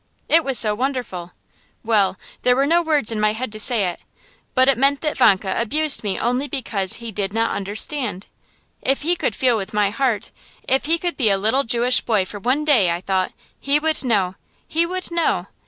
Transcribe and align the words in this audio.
It 0.27 0.43
was 0.43 0.57
so 0.57 0.73
wonderful 0.73 1.33
Well, 1.83 2.17
there 2.41 2.55
were 2.55 2.65
no 2.65 2.81
words 2.81 3.11
in 3.11 3.19
my 3.19 3.33
head 3.33 3.51
to 3.51 3.59
say 3.59 3.87
it, 3.87 3.99
but 4.55 4.67
it 4.67 4.75
meant 4.75 5.01
that 5.01 5.15
Vanka 5.15 5.53
abused 5.61 6.03
me 6.03 6.17
only 6.17 6.47
because 6.47 6.93
he 6.93 7.11
did 7.11 7.33
not 7.35 7.51
understand. 7.55 8.25
If 8.81 9.03
he 9.03 9.15
could 9.15 9.35
feel 9.35 9.57
with 9.57 9.75
my 9.75 9.91
heart, 9.91 10.31
if 10.67 10.85
he 10.85 10.97
could 10.97 11.17
be 11.17 11.29
a 11.29 11.37
little 11.37 11.63
Jewish 11.65 12.01
boy 12.01 12.25
for 12.25 12.39
one 12.39 12.65
day, 12.65 12.89
I 12.89 12.99
thought, 12.99 13.31
he 13.59 13.77
would 13.79 14.03
know 14.03 14.33
he 14.67 14.87
would 14.87 15.11
know. 15.11 15.45